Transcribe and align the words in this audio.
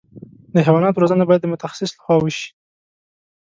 د 0.53 0.55
حیواناتو 0.65 1.01
روزنه 1.03 1.23
باید 1.27 1.41
د 1.43 1.47
متخصص 1.53 1.91
له 1.93 2.01
خوا 2.03 2.15
وشي. 2.19 2.47